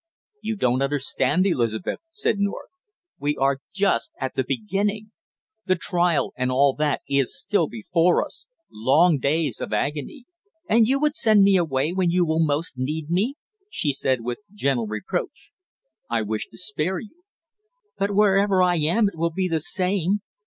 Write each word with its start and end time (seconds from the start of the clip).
"You 0.41 0.55
don't 0.55 0.81
understand, 0.81 1.45
Elizabeth!" 1.45 1.99
said 2.11 2.39
North. 2.39 2.71
"We 3.19 3.37
are 3.37 3.59
just 3.71 4.13
at 4.19 4.33
the 4.33 4.43
beginning. 4.43 5.11
The 5.67 5.75
trial, 5.75 6.33
and 6.35 6.51
all 6.51 6.73
that, 6.77 7.03
is 7.07 7.39
still 7.39 7.67
before 7.67 8.25
us 8.25 8.47
long 8.71 9.19
days 9.19 9.61
of 9.61 9.71
agony" 9.73 10.25
"And 10.67 10.87
you 10.87 10.99
would 10.99 11.15
send 11.15 11.43
me 11.43 11.55
away 11.55 11.93
when 11.93 12.09
you 12.09 12.25
will 12.25 12.43
most 12.43 12.79
need 12.79 13.11
me!" 13.11 13.35
she 13.69 13.93
said, 13.93 14.21
with 14.21 14.39
gentle 14.51 14.87
reproach. 14.87 15.51
"I 16.09 16.23
wish 16.23 16.47
to 16.47 16.57
spare 16.57 16.97
you" 16.97 17.21
"But 17.99 18.09
wherever 18.15 18.63
I 18.63 18.77
am, 18.77 19.07
it 19.07 19.15
will 19.19 19.29
be 19.29 19.47
the 19.47 19.59
same!" 19.59 20.21